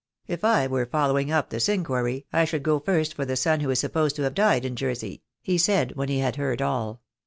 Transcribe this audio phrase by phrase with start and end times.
[0.25, 3.69] If I were following up this inquiry I should go first for the son who
[3.69, 7.03] is supposed to have died in Jersey," he said, when he had heard all.